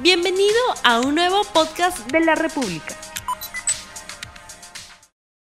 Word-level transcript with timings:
Bienvenido 0.00 0.54
a 0.84 1.00
un 1.00 1.16
nuevo 1.16 1.42
podcast 1.52 2.08
de 2.12 2.20
la 2.20 2.36
República. 2.36 2.94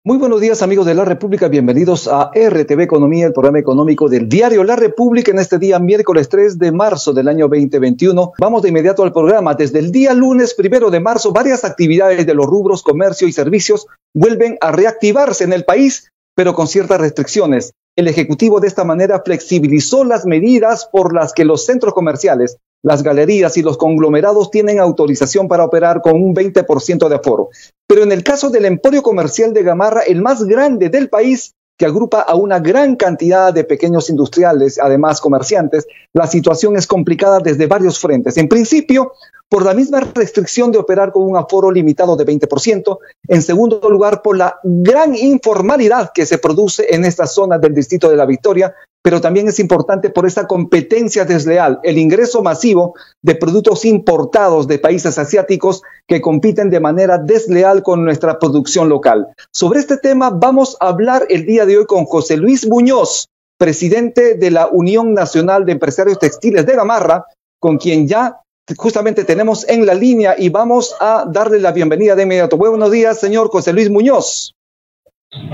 Muy 0.03 0.17
buenos 0.17 0.41
días 0.41 0.63
amigos 0.63 0.87
de 0.87 0.95
la 0.95 1.05
República, 1.05 1.49
bienvenidos 1.49 2.09
a 2.09 2.31
RTV 2.35 2.81
Economía, 2.81 3.27
el 3.27 3.35
programa 3.35 3.59
económico 3.59 4.09
del 4.09 4.31
diario 4.31 4.65
La 4.65 4.75
República 4.75 5.31
en 5.31 5.41
este 5.41 5.59
día 5.59 5.79
miércoles 5.79 6.31
3 6.31 6.59
de 6.59 6.73
marzo 6.73 7.13
del 7.13 7.29
año 7.29 7.49
2021. 7.49 8.33
Vamos 8.39 8.63
de 8.63 8.71
inmediato 8.71 9.03
al 9.03 9.13
programa. 9.13 9.55
Desde 9.55 9.79
el 9.79 9.93
día 9.93 10.15
lunes 10.15 10.55
primero 10.55 10.91
de 10.91 11.01
marzo, 11.01 11.33
varias 11.33 11.63
actividades 11.65 12.25
de 12.25 12.35
los 12.35 12.47
rubros 12.47 12.83
comercio 12.83 13.29
y 13.29 13.33
servicios 13.33 13.87
vuelven 14.15 14.57
a 14.63 14.73
reactivarse 14.73 15.45
en 15.45 15.53
el 15.53 15.67
país, 15.67 16.11
pero 16.35 16.55
con 16.55 16.67
ciertas 16.67 16.99
restricciones. 16.99 17.75
El 17.95 18.09
Ejecutivo 18.09 18.61
de 18.61 18.69
esta 18.69 18.85
manera 18.85 19.21
flexibilizó 19.23 20.05
las 20.05 20.25
medidas 20.25 20.89
por 20.91 21.15
las 21.15 21.35
que 21.35 21.45
los 21.45 21.67
centros 21.67 21.93
comerciales 21.93 22.57
las 22.83 23.03
galerías 23.03 23.57
y 23.57 23.63
los 23.63 23.79
conglomerados 23.79 24.51
tienen 24.51 24.79
autorización 24.79 25.49
para 25.49 25.65
operar 25.65 26.03
con 26.03 26.23
un 26.23 26.35
20% 26.35 27.09
de 27.09 27.15
aforo. 27.15 27.49
Pero 27.87 28.03
en 28.03 28.13
el 28.13 28.23
caso 28.23 28.51
del 28.51 28.65
emporio 28.65 29.03
comercial 29.03 29.53
de 29.53 29.63
Gamarra, 29.63 30.03
el 30.03 30.23
más 30.23 30.45
grande 30.45 30.89
del 30.89 31.09
país, 31.09 31.55
que 31.79 31.87
agrupa 31.87 32.21
a 32.21 32.35
una 32.35 32.59
gran 32.59 32.97
cantidad 32.97 33.53
de 33.53 33.65
pequeños 33.65 34.09
industriales, 34.09 34.79
además 34.79 35.21
comerciantes, 35.21 35.87
la 36.15 36.27
situación 36.27 36.77
es 36.77 36.87
complicada 36.87 37.39
desde 37.41 37.67
varios 37.67 37.99
frentes. 37.99 38.39
En 38.39 38.49
principio, 38.49 39.13
por 39.49 39.65
la 39.65 39.75
misma 39.75 40.01
restricción 40.01 40.73
de 40.73 40.79
operar 40.79 41.13
con 41.13 41.23
un 41.23 41.37
aforo 41.37 41.71
limitado 41.71 42.17
de 42.17 42.27
20%, 42.27 42.99
en 43.29 43.43
segundo 43.43 43.89
lugar, 43.89 44.23
por 44.23 44.37
la 44.37 44.59
gran 44.63 45.15
informalidad 45.15 46.11
que 46.13 46.27
se 46.27 46.39
produce 46.39 46.87
en 46.95 47.05
esta 47.05 47.27
zona 47.27 47.59
del 47.59 47.75
distrito 47.75 48.09
de 48.09 48.17
la 48.17 48.27
Victoria, 48.27 48.75
pero 49.03 49.21
también 49.21 49.47
es 49.47 49.61
importante 49.61 50.11
por 50.11 50.27
esa 50.27 50.49
competencia 50.49 51.25
desleal, 51.25 51.79
el 51.85 51.97
ingreso 51.97 52.43
masivo 52.43 52.95
de 53.23 53.37
productos 53.37 53.85
importados 53.85 54.67
de 54.67 54.81
países 54.81 55.17
asiáticos 55.17 55.83
que 56.09 56.21
compiten 56.21 56.71
de 56.71 56.81
manera 56.81 57.17
desleal 57.17 57.85
con 57.85 58.05
nuestra 58.05 58.41
producción 58.41 58.89
local. 58.89 59.29
Sobre 59.53 59.79
este 59.79 59.99
tema 59.99 60.31
vamos 60.31 60.77
a 60.81 60.89
hablar 60.89 61.25
el 61.29 61.47
día 61.47 61.67
de 61.67 61.79
hoy 61.79 61.87
con 61.87 62.05
José 62.05 62.37
Luis 62.37 62.67
Muñoz, 62.67 63.29
presidente 63.57 64.35
de 64.35 64.51
la 64.51 64.67
Unión 64.67 65.15
Nacional 65.15 65.65
de 65.65 65.73
Empresarios 65.73 66.19
Textiles 66.19 66.67
de 66.67 66.75
Gamarra, 66.75 67.27
con 67.61 67.79
quien 67.79 68.09
ya 68.09 68.41
justamente 68.75 69.25
tenemos 69.25 69.69
en 69.69 69.87
la 69.87 69.95
línea 69.95 70.35
y 70.37 70.49
vamos 70.49 70.97
a 71.01 71.25
darle 71.29 71.61
la 71.61 71.73
bienvenida 71.73 72.17
de 72.17 72.25
inmediato. 72.25 72.57
Buenos 72.57 72.91
días, 72.91 73.21
señor 73.21 73.49
José 73.49 73.73
Luis 73.73 73.91
Muñoz. 73.91 74.55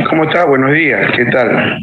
¿Cómo 0.08 0.24
está? 0.24 0.46
Buenos 0.46 0.72
días, 0.72 1.12
¿qué 1.16 1.27
tal? 1.27 1.78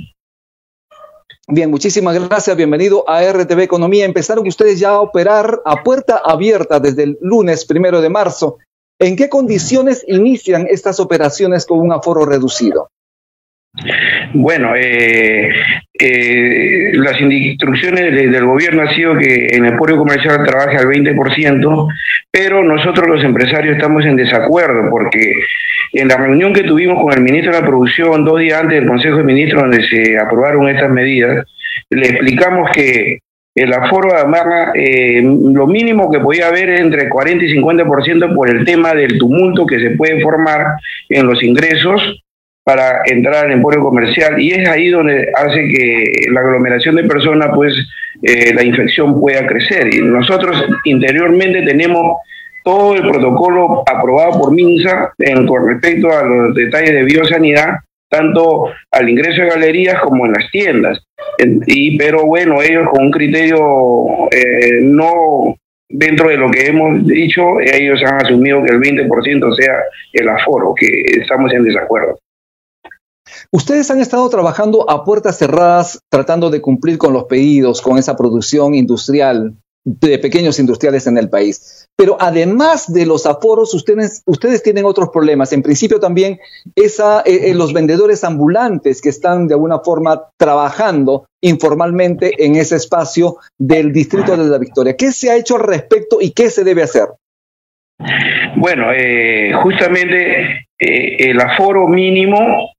Bien, 1.48 1.70
muchísimas 1.72 2.28
gracias. 2.28 2.56
Bienvenido 2.56 3.10
a 3.10 3.24
RTV 3.24 3.62
Economía. 3.62 4.06
Empezaron 4.06 4.48
ustedes 4.48 4.80
ya 4.80 4.90
a 4.92 5.02
operar 5.02 5.62
a 5.66 5.84
puerta 5.84 6.22
abierta 6.24 6.80
desde 6.80 7.04
el 7.04 7.18
lunes 7.22 7.66
primero 7.66 8.02
de 8.02 8.10
marzo. 8.10 8.60
¿En 9.00 9.16
qué 9.16 9.30
condiciones 9.30 10.04
inician 10.08 10.68
estas 10.70 11.00
operaciones 11.00 11.66
con 11.66 11.80
un 11.80 11.92
aforo 11.92 12.26
reducido? 12.26 12.89
Bueno, 14.34 14.76
eh, 14.76 15.52
eh, 15.94 16.92
las 16.94 17.20
instrucciones 17.22 18.14
del 18.14 18.46
gobierno 18.46 18.82
han 18.82 18.96
sido 18.96 19.18
que 19.18 19.48
en 19.52 19.66
el 19.66 19.78
pueblo 19.78 19.98
comercial 19.98 20.46
trabaje 20.46 20.78
al 20.78 20.88
20%, 20.88 21.88
pero 22.32 22.64
nosotros 22.64 23.08
los 23.08 23.24
empresarios 23.24 23.76
estamos 23.76 24.06
en 24.06 24.16
desacuerdo 24.16 24.90
porque 24.90 25.34
en 25.94 26.08
la 26.08 26.18
reunión 26.18 26.54
que 26.54 26.64
tuvimos 26.64 27.02
con 27.02 27.14
el 27.14 27.22
ministro 27.22 27.52
de 27.54 27.62
la 27.62 27.66
Producción 27.66 28.26
dos 28.26 28.40
días 28.40 28.62
antes 28.62 28.80
del 28.80 28.90
Consejo 28.90 29.18
de 29.18 29.24
Ministros 29.24 29.62
donde 29.64 29.88
se 29.88 30.18
aprobaron 30.18 30.68
estas 30.70 30.90
medidas, 30.90 31.46
le 31.90 32.08
explicamos 32.08 32.70
que 32.72 33.20
el 33.56 33.74
aforo 33.74 34.14
de 34.14 34.22
Amarra, 34.22 34.72
eh, 34.76 35.22
lo 35.22 35.68
mínimo 35.68 36.12
que 36.12 36.20
podía 36.20 36.48
haber 36.48 36.70
es 36.70 36.82
entre 36.82 37.10
40 37.10 37.46
y 37.46 37.58
50% 37.58 38.34
por 38.34 38.50
el 38.50 38.64
tema 38.64 38.94
del 38.94 39.18
tumulto 39.18 39.66
que 39.66 39.80
se 39.80 39.92
puede 39.92 40.22
formar 40.22 40.78
en 41.10 41.26
los 41.26 41.42
ingresos 41.44 42.24
para 42.70 43.02
entrar 43.06 43.46
al 43.46 43.52
emporio 43.52 43.82
comercial 43.82 44.40
y 44.40 44.52
es 44.52 44.70
ahí 44.70 44.90
donde 44.90 45.28
hace 45.36 45.68
que 45.70 46.30
la 46.32 46.42
aglomeración 46.42 46.96
de 46.98 47.04
personas, 47.04 47.50
pues 47.56 47.74
eh, 48.22 48.54
la 48.54 48.64
infección 48.64 49.20
pueda 49.20 49.48
crecer. 49.48 49.92
Y 49.92 50.02
nosotros 50.02 50.64
interiormente 50.84 51.64
tenemos 51.64 52.18
todo 52.64 52.94
el 52.94 53.02
protocolo 53.10 53.82
aprobado 53.92 54.40
por 54.40 54.54
MINSA 54.54 55.14
en, 55.18 55.48
con 55.48 55.68
respecto 55.68 56.16
a 56.16 56.22
los 56.22 56.54
detalles 56.54 56.94
de 56.94 57.04
biosanidad, 57.06 57.70
tanto 58.08 58.66
al 58.92 59.10
ingreso 59.10 59.42
de 59.42 59.50
galerías 59.50 60.00
como 60.02 60.28
en 60.28 60.34
las 60.34 60.52
tiendas. 60.52 61.04
y, 61.66 61.98
pero 61.98 62.24
bueno, 62.28 62.62
ellos 62.62 62.88
con 62.92 63.06
un 63.06 63.12
criterio 63.12 64.30
eh, 64.30 64.78
no 64.84 65.56
dentro 65.90 66.30
de 66.30 66.38
lo 66.38 66.52
que 66.52 66.68
hemos 66.68 67.04
dicho, 67.08 67.60
ellos 67.62 68.00
han 68.04 68.24
asumido 68.24 68.62
que 68.64 68.74
el 68.74 68.80
20% 68.80 69.56
sea 69.56 69.74
el 70.14 70.30
aforo, 70.30 70.76
que 70.76 70.86
estamos 71.20 71.52
en 71.52 71.64
desacuerdo. 71.64 72.20
Ustedes 73.52 73.90
han 73.90 74.00
estado 74.00 74.30
trabajando 74.30 74.88
a 74.90 75.04
puertas 75.04 75.40
cerradas 75.40 76.00
tratando 76.10 76.52
de 76.52 76.62
cumplir 76.62 77.00
con 77.00 77.14
los 77.14 77.24
pedidos, 77.24 77.82
con 77.82 77.98
esa 77.98 78.16
producción 78.16 78.76
industrial 78.76 79.56
de 79.86 80.20
pequeños 80.20 80.60
industriales 80.60 81.08
en 81.08 81.18
el 81.18 81.30
país. 81.30 81.88
Pero 81.98 82.18
además 82.20 82.94
de 82.94 83.08
los 83.08 83.26
aforos, 83.26 83.74
ustedes, 83.74 84.22
ustedes 84.28 84.62
tienen 84.62 84.86
otros 84.86 85.10
problemas. 85.10 85.52
En 85.52 85.64
principio 85.64 86.00
también 86.00 86.40
esa, 86.76 87.22
eh, 87.22 87.50
eh, 87.50 87.56
los 87.56 87.74
vendedores 87.74 88.24
ambulantes 88.24 89.02
que 89.02 89.10
están 89.10 89.48
de 89.48 89.56
alguna 89.56 89.80
forma 89.80 90.30
trabajando 90.38 91.26
informalmente 91.42 92.46
en 92.46 92.56
ese 92.56 92.76
espacio 92.76 93.38
del 93.58 93.92
distrito 93.92 94.38
de 94.38 94.48
la 94.48 94.60
Victoria. 94.60 94.96
¿Qué 94.96 95.12
se 95.12 95.32
ha 95.32 95.38
hecho 95.38 95.56
al 95.56 95.64
respecto 95.64 96.20
y 96.22 96.32
qué 96.32 96.52
se 96.52 96.64
debe 96.64 96.84
hacer? 96.84 97.08
Bueno, 98.58 98.94
eh, 98.94 99.54
justamente 99.64 100.68
el 100.78 101.42
aforo 101.42 101.88
mínimo 101.88 102.70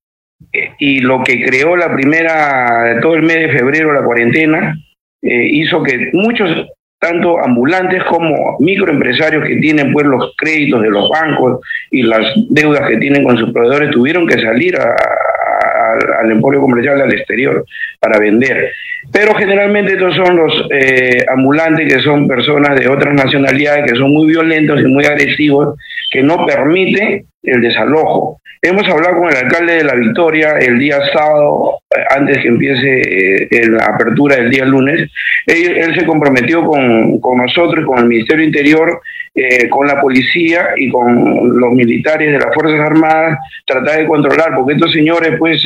y 0.78 1.01
lo 1.01 1.23
que 1.23 1.45
creó 1.45 1.77
la 1.77 1.93
primera, 1.95 2.99
todo 3.01 3.15
el 3.15 3.23
mes 3.23 3.37
de 3.37 3.59
febrero, 3.59 3.93
la 3.93 4.05
cuarentena, 4.05 4.77
eh, 5.23 5.49
hizo 5.53 5.83
que 5.83 6.11
muchos, 6.12 6.67
tanto 6.99 7.39
ambulantes 7.39 8.03
como 8.05 8.56
microempresarios 8.59 9.45
que 9.45 9.56
tienen 9.56 9.93
pues 9.93 10.06
los 10.06 10.34
créditos 10.37 10.83
de 10.83 10.91
los 10.91 11.09
bancos 11.11 11.61
y 11.91 12.03
las 12.03 12.33
deudas 12.49 12.89
que 12.89 12.97
tienen 12.99 13.25
con 13.25 13.39
sus 13.39 13.53
proveedores, 13.53 13.91
tuvieron 13.91 14.27
que 14.27 14.41
salir 14.41 14.77
al 14.77 16.31
emporio 16.31 16.61
comercial 16.61 17.01
al 17.01 17.12
exterior 17.12 17.65
para 17.99 18.19
vender. 18.19 18.72
Pero 19.12 19.34
generalmente 19.34 19.95
estos 19.95 20.15
son 20.15 20.37
los 20.37 20.67
eh, 20.71 21.25
ambulantes 21.28 21.93
que 21.93 22.01
son 22.01 22.28
personas 22.28 22.78
de 22.78 22.89
otras 22.89 23.15
nacionalidades 23.15 23.91
que 23.91 23.99
son 23.99 24.12
muy 24.12 24.28
violentos 24.28 24.81
y 24.81 24.84
muy 24.84 25.05
agresivos, 25.05 25.77
que 26.10 26.22
no 26.22 26.44
permiten 26.47 27.25
el 27.43 27.60
desalojo. 27.60 28.41
Hemos 28.62 28.87
hablado 28.88 29.21
con 29.21 29.31
el 29.31 29.37
alcalde 29.37 29.76
de 29.76 29.84
La 29.84 29.94
Victoria 29.94 30.59
el 30.59 30.78
día 30.78 30.98
sábado, 31.15 31.78
eh, 31.97 32.00
antes 32.10 32.38
que 32.38 32.48
empiece 32.48 33.47
eh, 33.50 33.66
la 33.69 33.87
apertura 33.87 34.37
del 34.37 34.50
día 34.50 34.66
lunes. 34.66 35.10
Él, 35.47 35.94
se 35.94 36.04
comprometió 36.04 36.66
con, 36.66 37.38
nosotros, 37.38 37.87
con 37.87 37.98
el 38.00 38.04
Ministerio 38.04 38.44
Interior, 38.44 39.00
eh, 39.34 39.66
con 39.71 39.87
la 39.87 39.98
policía 39.98 40.75
y 40.76 40.91
con 40.91 41.59
los 41.59 41.72
militares 41.72 42.32
de 42.32 42.38
las 42.38 42.54
Fuerzas 42.54 42.81
Armadas, 42.81 43.38
tratar 43.65 43.98
de 43.98 44.06
controlar, 44.06 44.54
porque 44.54 44.75
estos 44.75 44.92
señores, 44.92 45.37
pues, 45.38 45.65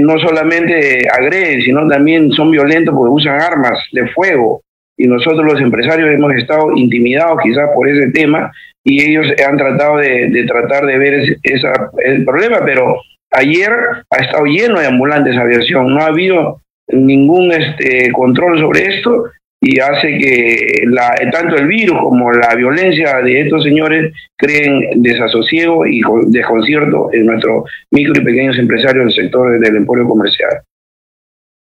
no 0.00 0.18
solamente 0.18 1.06
agreden, 1.08 1.62
sino 1.62 1.86
también 1.86 2.32
son 2.32 2.50
violentos 2.50 2.94
porque 2.96 3.10
usan 3.10 3.40
armas 3.40 3.78
de 3.92 4.08
fuego 4.08 4.62
y 4.96 5.06
nosotros 5.06 5.44
los 5.44 5.60
empresarios 5.60 6.10
hemos 6.10 6.32
estado 6.34 6.76
intimidados 6.76 7.38
quizás 7.42 7.68
por 7.74 7.88
ese 7.88 8.10
tema 8.10 8.50
y 8.84 9.02
ellos 9.02 9.26
han 9.46 9.56
tratado 9.56 9.96
de, 9.96 10.44
tratar 10.46 10.86
de 10.86 10.98
ver 10.98 11.38
esa, 11.42 11.90
el 12.04 12.24
problema, 12.24 12.60
pero 12.64 13.00
ayer 13.30 13.72
ha 14.10 14.16
estado 14.22 14.44
lleno 14.44 14.78
de 14.78 14.86
ambulantes 14.86 15.36
aviación, 15.36 15.94
no 15.94 16.00
ha 16.00 16.06
habido 16.06 16.60
ningún 16.88 17.50
este, 17.52 18.12
control 18.12 18.58
sobre 18.58 18.86
esto 18.86 19.30
y 19.60 19.80
hace 19.80 20.18
que 20.18 20.84
la, 20.88 21.14
tanto 21.32 21.56
el 21.56 21.66
virus 21.66 21.98
como 21.98 22.30
la 22.32 22.54
violencia 22.54 23.16
de 23.22 23.40
estos 23.40 23.64
señores 23.64 24.12
creen 24.36 25.02
desasosiego 25.02 25.86
y 25.86 26.02
desconcierto 26.26 27.08
en 27.12 27.24
nuestros 27.24 27.64
micro 27.90 28.20
y 28.20 28.24
pequeños 28.24 28.58
empresarios 28.58 29.06
del 29.06 29.14
sector 29.14 29.58
del 29.58 29.76
emporio 29.76 30.06
comercial. 30.06 30.60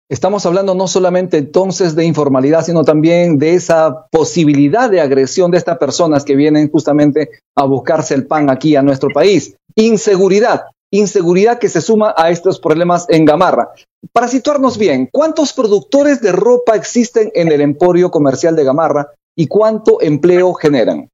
Estamos 0.08 0.46
hablando 0.46 0.76
no 0.76 0.86
solamente 0.86 1.36
entonces 1.38 1.96
de 1.96 2.04
informalidad, 2.04 2.64
sino 2.64 2.84
también 2.84 3.38
de 3.38 3.54
esa 3.54 4.06
posibilidad 4.12 4.88
de 4.88 5.00
agresión 5.00 5.50
de 5.50 5.58
estas 5.58 5.78
personas 5.78 6.24
que 6.24 6.36
vienen 6.36 6.70
justamente 6.70 7.30
a 7.56 7.64
buscarse 7.64 8.14
el 8.14 8.24
pan 8.24 8.48
aquí 8.48 8.76
a 8.76 8.82
nuestro 8.82 9.10
país. 9.10 9.56
Inseguridad, 9.74 10.66
inseguridad 10.92 11.58
que 11.58 11.68
se 11.68 11.80
suma 11.80 12.14
a 12.16 12.30
estos 12.30 12.60
problemas 12.60 13.06
en 13.08 13.24
Gamarra. 13.24 13.70
Para 14.12 14.28
situarnos 14.28 14.78
bien, 14.78 15.08
¿cuántos 15.10 15.52
productores 15.52 16.20
de 16.20 16.30
ropa 16.30 16.76
existen 16.76 17.32
en 17.34 17.50
el 17.50 17.60
emporio 17.60 18.12
comercial 18.12 18.54
de 18.54 18.62
Gamarra 18.62 19.08
y 19.36 19.48
cuánto 19.48 20.00
empleo 20.00 20.54
generan? 20.54 21.10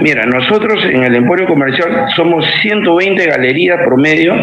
Mira, 0.00 0.24
nosotros 0.26 0.84
en 0.84 1.04
el 1.04 1.14
Emporio 1.14 1.46
Comercial 1.46 2.08
somos 2.16 2.44
120 2.62 3.26
galerías 3.26 3.84
promedio, 3.84 4.34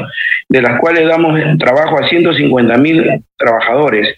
de 0.48 0.62
las 0.62 0.80
cuales 0.80 1.08
damos 1.08 1.40
trabajo 1.58 2.00
a 2.00 2.08
150 2.08 2.78
mil 2.78 3.24
trabajadores. 3.38 4.16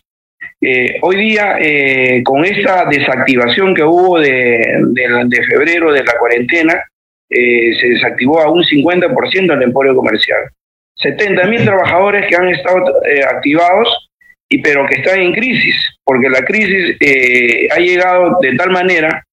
Eh, 0.61 0.99
hoy 1.01 1.15
día, 1.17 1.57
eh, 1.59 2.21
con 2.23 2.45
esta 2.45 2.85
desactivación 2.85 3.73
que 3.73 3.83
hubo 3.83 4.19
de, 4.19 4.63
febrero 5.49 5.91
de 5.91 6.03
la 6.03 6.17
cuarentena, 6.19 6.83
eh, 7.29 7.73
se 7.79 7.87
desactivó 7.87 8.41
a 8.41 8.51
un 8.51 8.63
50% 8.63 9.53
el 9.53 9.63
emporio 9.63 9.95
comercial. 9.95 10.41
70 10.95 11.45
mil 11.45 11.63
trabajadores 11.63 12.27
que 12.27 12.35
han 12.35 12.49
estado 12.49 12.83
activados, 13.27 14.09
y, 14.47 14.61
pero 14.61 14.85
que 14.85 14.99
están 14.99 15.19
en 15.19 15.33
crisis, 15.33 15.75
porque 16.03 16.29
la 16.29 16.41
crisis 16.41 16.97
ha 17.71 17.79
llegado 17.79 18.37
de 18.41 18.55
tal 18.55 18.69
manera 18.69 19.23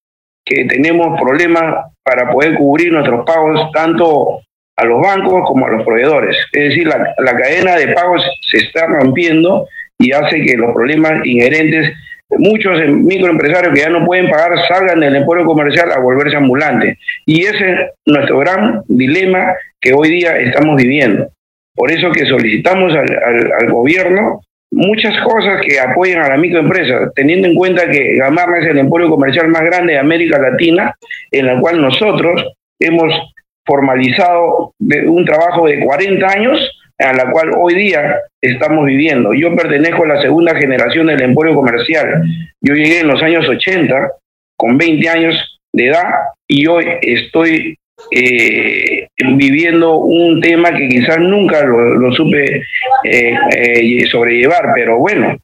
que 0.49 0.65
tenemos 0.65 1.19
problemas 1.19 1.85
para 2.03 2.31
poder 2.31 2.55
cubrir 2.55 2.91
nuestros 2.91 3.23
pagos 3.25 3.71
tanto 3.71 4.41
a 4.75 4.85
los 4.85 5.01
bancos 5.01 5.43
como 5.45 5.67
a 5.67 5.69
los 5.69 5.83
proveedores. 5.85 6.35
Es 6.51 6.69
decir, 6.69 6.87
la, 6.87 7.13
la 7.19 7.37
cadena 7.37 7.75
de 7.75 7.89
pagos 7.89 8.25
se 8.49 8.57
está 8.57 8.87
rompiendo 8.87 9.67
y 9.99 10.11
hace 10.13 10.41
que 10.41 10.55
los 10.55 10.73
problemas 10.73 11.25
inherentes, 11.25 11.93
muchos 12.29 12.79
microempresarios 12.87 13.73
que 13.73 13.81
ya 13.81 13.89
no 13.89 14.05
pueden 14.05 14.29
pagar 14.29 14.51
salgan 14.67 15.01
del 15.01 15.17
emporio 15.17 15.45
comercial 15.45 15.91
a 15.91 15.99
volverse 15.99 16.37
ambulantes. 16.37 16.97
Y 17.25 17.43
ese 17.43 17.71
es 17.71 17.79
nuestro 18.05 18.39
gran 18.39 18.81
dilema 18.87 19.53
que 19.81 19.93
hoy 19.93 20.09
día 20.09 20.37
estamos 20.37 20.77
viviendo. 20.77 21.29
Por 21.75 21.91
eso 21.91 22.11
que 22.11 22.25
solicitamos 22.25 22.93
al, 22.93 23.51
al, 23.59 23.71
gobierno 23.71 24.41
muchas 24.71 25.19
cosas 25.23 25.61
que 25.61 25.79
apoyen 25.79 26.19
a 26.19 26.29
la 26.29 26.37
microempresa, 26.37 27.11
teniendo 27.15 27.47
en 27.47 27.55
cuenta 27.55 27.89
que 27.89 28.15
Gamarra 28.15 28.59
es 28.59 28.67
el 28.67 28.77
emporio 28.77 29.09
comercial 29.09 29.47
más 29.47 29.63
grande 29.63 29.93
de 29.93 29.99
América 29.99 30.39
Latina, 30.39 30.95
en 31.31 31.45
la 31.47 31.59
cual 31.59 31.81
nosotros 31.81 32.43
hemos 32.79 33.13
formalizado 33.65 34.73
un 34.79 35.25
trabajo 35.25 35.67
de 35.67 35.79
40 35.79 36.27
años 36.27 36.71
a 36.97 37.13
la 37.13 37.31
cual 37.31 37.51
hoy 37.57 37.75
día 37.75 38.17
estamos 38.41 38.85
viviendo. 38.85 39.33
Yo 39.33 39.55
pertenezco 39.55 40.03
a 40.03 40.15
la 40.15 40.21
segunda 40.21 40.55
generación 40.55 41.07
del 41.07 41.21
emporio 41.21 41.55
comercial. 41.55 42.23
Yo 42.61 42.73
llegué 42.73 42.99
en 42.99 43.07
los 43.07 43.21
años 43.23 43.47
80 43.47 44.11
con 44.57 44.77
20 44.77 45.09
años 45.09 45.59
de 45.73 45.87
edad 45.87 46.09
y 46.47 46.67
hoy 46.67 46.85
estoy 47.01 47.77
eh, 48.11 49.07
viviendo 49.35 49.97
un 49.97 50.41
tema 50.41 50.71
que 50.71 50.87
quizás 50.87 51.19
nunca 51.19 51.63
lo, 51.63 52.11
supe 52.13 52.63
eh, 53.03 53.33
eh, 53.55 54.05
sobrellevar, 54.07 54.71
pero 54.73 54.97
bueno, 54.97 55.37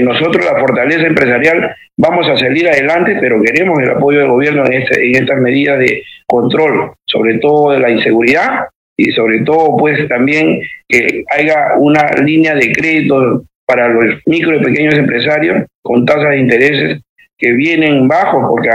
nosotros 0.00 0.44
la 0.44 0.60
fortaleza 0.60 1.06
empresarial 1.06 1.74
vamos 1.96 2.28
a 2.28 2.36
salir 2.36 2.68
adelante, 2.68 3.16
pero 3.20 3.42
queremos 3.42 3.80
el 3.80 3.90
apoyo 3.90 4.20
del 4.20 4.28
gobierno 4.28 4.64
en, 4.64 4.74
este, 4.74 5.08
en 5.08 5.16
estas 5.16 5.38
medidas 5.38 5.78
de 5.78 6.02
control, 6.26 6.92
sobre 7.04 7.38
todo 7.38 7.72
de 7.72 7.80
la 7.80 7.90
inseguridad 7.90 8.66
y 8.96 9.10
sobre 9.12 9.40
todo 9.40 9.76
pues 9.76 10.08
también 10.08 10.60
que 10.88 11.24
haya 11.36 11.74
una 11.78 12.08
línea 12.24 12.54
de 12.54 12.72
crédito 12.72 13.44
para 13.66 13.88
los 13.88 14.20
micro 14.26 14.56
y 14.56 14.62
pequeños 14.62 14.94
empresarios 14.94 15.64
con 15.82 16.06
tasas 16.06 16.30
de 16.30 16.38
intereses 16.38 17.00
que 17.38 17.52
vienen 17.52 18.08
bajos 18.08 18.44
porque 18.48 18.70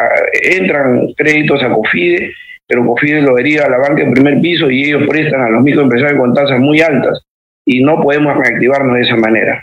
entran 0.58 1.14
créditos 1.18 1.64
a 1.64 1.70
COFIDE, 1.70 2.34
pero 2.72 2.86
COFIDE 2.86 3.22
lo 3.22 3.36
deriva 3.36 3.66
a 3.66 3.70
la 3.70 3.80
banca 3.80 4.02
en 4.02 4.14
primer 4.14 4.40
piso 4.40 4.72
y 4.72 4.86
ellos 4.86 5.04
prestan 5.06 5.42
a 5.42 5.50
los 5.50 5.62
microempresarios 5.62 6.18
con 6.18 6.34
tasas 6.34 6.58
muy 6.58 6.80
altas 6.80 7.22
y 7.66 7.84
no 7.84 8.02
podemos 8.02 8.34
reactivarnos 8.38 8.96
de 8.96 9.02
esa 9.02 9.18
manera. 9.18 9.62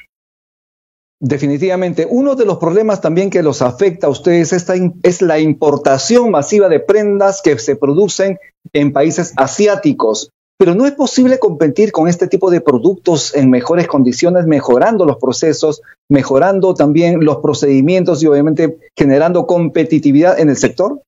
Definitivamente, 1.18 2.06
uno 2.06 2.34
de 2.34 2.44
los 2.44 2.58
problemas 2.58 3.00
también 3.00 3.30
que 3.30 3.42
los 3.42 3.62
afecta 3.62 4.08
a 4.08 4.10
ustedes 4.10 4.52
es 4.52 5.22
la 5.22 5.38
importación 5.38 6.30
masiva 6.30 6.68
de 6.68 6.80
prendas 6.80 7.40
que 7.40 7.58
se 7.58 7.76
producen 7.76 8.36
en 8.74 8.92
países 8.92 9.32
asiáticos. 9.38 10.30
Pero 10.58 10.74
no 10.74 10.84
es 10.84 10.92
posible 10.92 11.38
competir 11.38 11.92
con 11.92 12.08
este 12.08 12.28
tipo 12.28 12.50
de 12.50 12.60
productos 12.60 13.34
en 13.34 13.48
mejores 13.48 13.86
condiciones, 13.86 14.46
mejorando 14.46 15.06
los 15.06 15.16
procesos, 15.16 15.80
mejorando 16.10 16.74
también 16.74 17.24
los 17.24 17.38
procedimientos 17.38 18.22
y 18.22 18.26
obviamente 18.26 18.76
generando 18.94 19.46
competitividad 19.46 20.38
en 20.38 20.50
el 20.50 20.56
sector. 20.56 21.00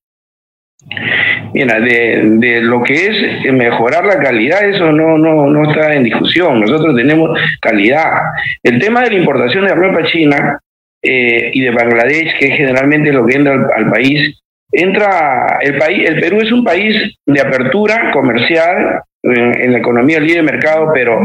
Mira, 1.53 1.79
de, 1.79 2.61
lo 2.61 2.81
que 2.83 3.07
es 3.07 3.53
mejorar 3.53 4.05
la 4.05 4.19
calidad, 4.19 4.63
eso 4.63 4.91
no, 4.91 5.17
no, 5.17 5.47
no 5.47 5.69
está 5.69 5.93
en 5.93 6.03
discusión. 6.03 6.61
Nosotros 6.61 6.95
tenemos 6.95 7.37
calidad. 7.61 8.21
El 8.63 8.79
tema 8.79 9.01
de 9.01 9.11
la 9.11 9.17
importación 9.17 9.65
de 9.65 9.75
ropa 9.75 10.03
china 10.03 10.59
eh, 11.03 11.51
y 11.53 11.61
de 11.61 11.71
Bangladesh, 11.71 12.37
que 12.37 12.51
generalmente 12.51 13.11
lo 13.11 13.25
que 13.25 13.35
entra 13.35 13.67
al, 13.75 13.89
país, 13.89 14.39
entra 14.71 15.59
el 15.61 15.77
país, 15.77 16.07
el 16.07 16.19
Perú 16.19 16.41
es 16.41 16.51
un 16.51 16.63
país 16.63 17.15
de 17.25 17.41
apertura 17.41 18.11
comercial 18.11 19.01
en, 19.23 19.71
la 19.71 19.79
economía 19.79 20.19
libre 20.19 20.37
de 20.37 20.43
mercado, 20.43 20.91
pero 20.93 21.19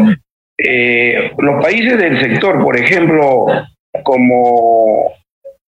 eh, 0.59 1.31
los 1.39 1.63
países 1.63 1.99
del 1.99 2.21
sector, 2.21 2.63
por 2.63 2.77
ejemplo, 2.77 3.47
como 4.03 5.13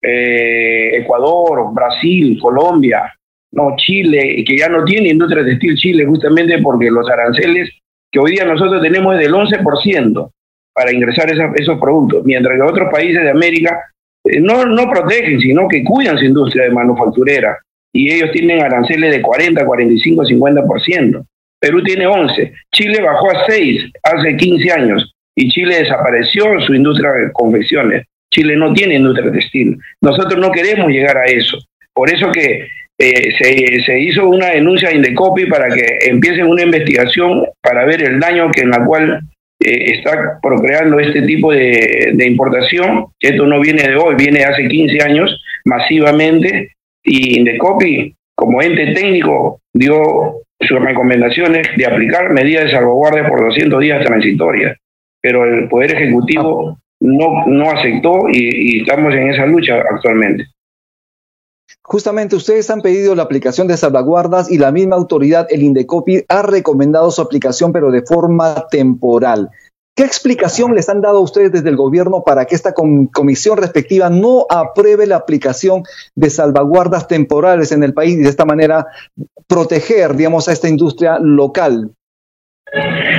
eh, 0.02 0.96
Ecuador, 0.96 1.72
Brasil, 1.74 2.38
Colombia, 2.40 3.14
no 3.52 3.74
Chile, 3.76 4.44
que 4.46 4.56
ya 4.56 4.68
no 4.68 4.84
tiene 4.84 5.08
industria 5.08 5.44
textil 5.44 5.76
Chile 5.76 6.04
justamente 6.06 6.58
porque 6.58 6.90
los 6.90 7.08
aranceles 7.08 7.70
que 8.10 8.18
hoy 8.18 8.32
día 8.32 8.44
nosotros 8.44 8.82
tenemos 8.82 9.14
es 9.14 9.20
del 9.20 9.32
11% 9.32 10.30
para 10.74 10.92
ingresar 10.92 11.30
esos 11.30 11.80
productos, 11.80 12.24
mientras 12.24 12.56
que 12.56 12.62
otros 12.62 12.88
países 12.90 13.22
de 13.22 13.30
América 13.30 13.80
eh, 14.24 14.40
no, 14.40 14.64
no 14.64 14.88
protegen, 14.90 15.40
sino 15.40 15.66
que 15.68 15.82
cuidan 15.84 16.18
su 16.18 16.24
industria 16.24 16.64
de 16.64 16.70
manufacturera 16.70 17.58
y 17.92 18.12
ellos 18.12 18.30
tienen 18.32 18.62
aranceles 18.62 19.12
de 19.12 19.22
40, 19.22 19.64
45, 19.64 20.24
50%. 20.24 21.26
Perú 21.60 21.82
tiene 21.82 22.06
11, 22.06 22.52
Chile 22.72 23.02
bajó 23.02 23.30
a 23.30 23.46
6 23.46 23.90
hace 24.04 24.36
15 24.36 24.72
años 24.72 25.12
y 25.34 25.48
Chile 25.48 25.82
desapareció 25.82 26.60
su 26.60 26.74
industria 26.74 27.10
de 27.12 27.32
confecciones. 27.32 28.06
Chile 28.32 28.56
no 28.56 28.72
tiene 28.72 28.96
industria 28.96 29.32
textil. 29.32 29.78
Nosotros 30.00 30.38
no 30.38 30.52
queremos 30.52 30.88
llegar 30.90 31.16
a 31.16 31.24
eso. 31.24 31.58
Por 31.92 32.10
eso 32.10 32.30
que 32.30 32.68
eh, 32.98 33.32
se, 33.38 33.82
se, 33.84 34.00
hizo 34.00 34.28
una 34.28 34.48
denuncia 34.48 34.88
a 34.88 34.94
Indecopi 34.94 35.46
para 35.46 35.72
que 35.72 35.98
empiecen 36.08 36.46
una 36.46 36.62
investigación 36.62 37.46
para 37.62 37.84
ver 37.84 38.02
el 38.02 38.18
daño 38.18 38.50
que 38.50 38.62
en 38.62 38.70
la 38.70 38.84
cual 38.84 39.20
eh, 39.60 39.92
está 39.94 40.38
procreando 40.42 40.98
este 40.98 41.22
tipo 41.22 41.52
de, 41.52 42.12
de, 42.14 42.26
importación. 42.26 43.06
Esto 43.20 43.46
no 43.46 43.60
viene 43.60 43.82
de 43.88 43.96
hoy, 43.96 44.16
viene 44.16 44.40
de 44.40 44.46
hace 44.46 44.66
15 44.66 45.02
años 45.02 45.40
masivamente 45.64 46.72
y 47.04 47.38
Indecopi 47.38 48.14
como 48.34 48.62
ente 48.62 48.94
técnico 48.94 49.60
dio 49.74 50.42
sus 50.60 50.80
recomendaciones 50.80 51.68
de 51.76 51.86
aplicar 51.86 52.30
medidas 52.30 52.64
de 52.64 52.70
salvaguardia 52.70 53.28
por 53.28 53.44
200 53.44 53.80
días 53.80 54.04
transitorias, 54.04 54.76
pero 55.20 55.44
el 55.44 55.68
Poder 55.68 55.94
Ejecutivo 55.94 56.78
no, 57.00 57.46
no 57.46 57.70
aceptó 57.70 58.28
y, 58.30 58.80
estamos 58.80 59.14
en 59.14 59.30
esa 59.30 59.46
lucha 59.46 59.82
actualmente. 59.90 60.46
Justamente 61.82 62.36
ustedes 62.36 62.68
han 62.70 62.80
pedido 62.80 63.14
la 63.14 63.22
aplicación 63.22 63.66
de 63.66 63.76
salvaguardas 63.76 64.50
y 64.50 64.58
la 64.58 64.72
misma 64.72 64.96
autoridad, 64.96 65.46
el 65.50 65.62
Indecopi, 65.62 66.24
ha 66.28 66.42
recomendado 66.42 67.10
su 67.10 67.22
aplicación, 67.22 67.72
pero 67.72 67.90
de 67.90 68.02
forma 68.02 68.66
temporal. 68.70 69.50
¿Qué 69.98 70.04
explicación 70.04 70.76
les 70.76 70.88
han 70.88 71.00
dado 71.00 71.18
a 71.18 71.22
ustedes 71.22 71.50
desde 71.50 71.70
el 71.70 71.76
gobierno 71.76 72.22
para 72.24 72.44
que 72.44 72.54
esta 72.54 72.72
comisión 72.72 73.58
respectiva 73.58 74.08
no 74.08 74.46
apruebe 74.48 75.06
la 75.06 75.16
aplicación 75.16 75.82
de 76.14 76.30
salvaguardas 76.30 77.08
temporales 77.08 77.72
en 77.72 77.82
el 77.82 77.94
país 77.94 78.14
y 78.14 78.22
de 78.22 78.28
esta 78.28 78.44
manera 78.44 78.86
proteger, 79.48 80.14
digamos, 80.14 80.48
a 80.48 80.52
esta 80.52 80.68
industria 80.68 81.18
local? 81.18 81.90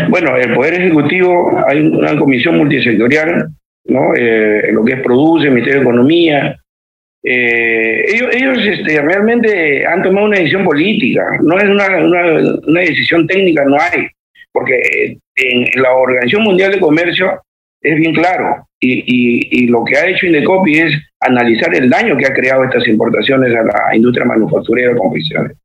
Bueno, 0.09 0.37
el 0.37 0.53
Poder 0.53 0.75
Ejecutivo, 0.75 1.51
hay 1.67 1.81
una 1.81 2.17
comisión 2.17 2.57
multisectorial, 2.57 3.49
¿no? 3.85 4.15
Eh, 4.15 4.71
lo 4.71 4.85
que 4.85 4.93
es 4.93 5.01
Produce, 5.01 5.49
Ministerio 5.49 5.81
de 5.81 5.85
Economía. 5.85 6.61
Eh, 7.23 8.05
ellos 8.07 8.33
ellos 8.33 8.57
este, 8.65 9.01
realmente 9.01 9.85
han 9.85 10.01
tomado 10.01 10.27
una 10.27 10.37
decisión 10.37 10.63
política, 10.63 11.23
no 11.41 11.57
es 11.57 11.65
una, 11.65 11.97
una 12.65 12.81
decisión 12.81 13.27
técnica, 13.27 13.65
no 13.65 13.77
hay. 13.79 14.07
Porque 14.51 15.17
en 15.35 15.81
la 15.81 15.93
Organización 15.93 16.43
Mundial 16.43 16.71
de 16.71 16.79
Comercio 16.79 17.41
es 17.81 17.95
bien 17.97 18.13
claro. 18.13 18.65
Y, 18.81 19.67
lo 19.67 19.83
que 19.83 19.97
ha 19.97 20.07
hecho 20.07 20.25
Indecopi 20.25 20.79
es 20.79 20.93
analizar 21.19 21.75
el 21.75 21.89
daño 21.89 22.15
que 22.17 22.25
ha 22.25 22.33
creado 22.33 22.63
estas 22.63 22.87
importaciones 22.87 23.53
a 23.53 23.63
la 23.63 23.95
industria 23.95 24.25
manufacturera 24.25 24.93
de 24.93 24.99
confecciones. 24.99 25.57